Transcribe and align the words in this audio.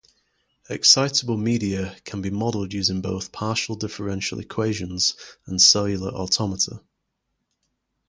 Excitable 0.67 1.37
media 1.37 1.95
can 2.05 2.23
be 2.23 2.31
modelled 2.31 2.73
using 2.73 3.01
both 3.01 3.31
partial 3.31 3.75
differential 3.75 4.39
equations 4.39 5.15
and 5.45 5.61
cellular 5.61 6.09
automata. 6.09 6.81